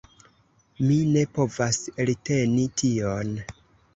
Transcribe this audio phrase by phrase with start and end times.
[0.85, 3.31] Mi ne povas elteni tion.